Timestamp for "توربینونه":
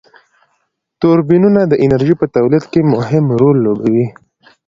0.99-1.61